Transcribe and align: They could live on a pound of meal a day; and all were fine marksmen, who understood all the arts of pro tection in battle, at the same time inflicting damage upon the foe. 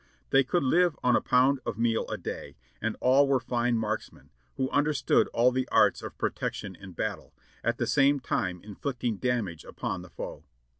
They 0.31 0.43
could 0.43 0.63
live 0.63 0.97
on 1.03 1.15
a 1.15 1.21
pound 1.21 1.59
of 1.63 1.77
meal 1.77 2.07
a 2.07 2.17
day; 2.17 2.55
and 2.81 2.97
all 3.01 3.27
were 3.27 3.39
fine 3.39 3.77
marksmen, 3.77 4.31
who 4.57 4.67
understood 4.71 5.27
all 5.27 5.51
the 5.51 5.69
arts 5.71 6.01
of 6.01 6.17
pro 6.17 6.31
tection 6.31 6.75
in 6.75 6.93
battle, 6.93 7.33
at 7.63 7.77
the 7.77 7.85
same 7.85 8.19
time 8.19 8.63
inflicting 8.63 9.17
damage 9.17 9.63
upon 9.63 10.01
the 10.01 10.09
foe. 10.09 10.43